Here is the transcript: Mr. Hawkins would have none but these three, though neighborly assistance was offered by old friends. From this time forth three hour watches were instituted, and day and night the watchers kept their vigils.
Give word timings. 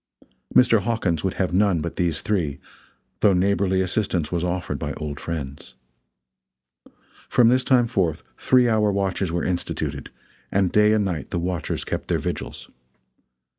Mr. 0.55 0.81
Hawkins 0.81 1.23
would 1.23 1.35
have 1.35 1.53
none 1.53 1.79
but 1.79 1.95
these 1.95 2.21
three, 2.21 2.59
though 3.19 3.33
neighborly 3.35 3.81
assistance 3.81 4.31
was 4.31 4.43
offered 4.43 4.79
by 4.79 4.93
old 4.93 5.19
friends. 5.19 5.75
From 7.29 7.49
this 7.49 7.63
time 7.63 7.85
forth 7.85 8.23
three 8.35 8.67
hour 8.67 8.91
watches 8.91 9.31
were 9.31 9.45
instituted, 9.45 10.09
and 10.51 10.71
day 10.71 10.93
and 10.93 11.05
night 11.05 11.29
the 11.29 11.37
watchers 11.37 11.85
kept 11.85 12.07
their 12.07 12.17
vigils. 12.17 12.67